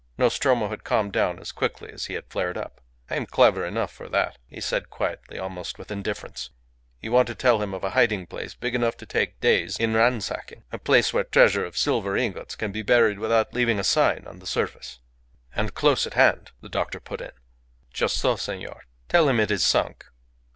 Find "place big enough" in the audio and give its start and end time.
8.25-8.97